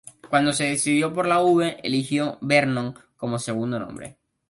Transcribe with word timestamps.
Cuando 0.31 0.51
se 0.51 0.63
decidió 0.63 1.13
por 1.13 1.27
la 1.27 1.43
"V", 1.43 1.77
eligió 1.83 2.39
"Vernon" 2.41 2.95
como 3.17 3.37
segundo 3.37 3.77
nombre. 3.77 4.17